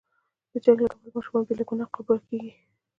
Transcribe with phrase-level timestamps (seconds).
[0.51, 2.51] د جنګ له کبله ماشومان بې له ګناه قرباني کېږي.